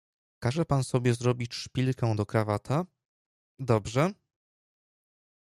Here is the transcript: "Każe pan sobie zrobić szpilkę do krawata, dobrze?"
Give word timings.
"Każe 0.39 0.65
pan 0.65 0.83
sobie 0.83 1.13
zrobić 1.13 1.53
szpilkę 1.55 2.15
do 2.15 2.25
krawata, 2.25 2.85
dobrze?" 3.59 4.13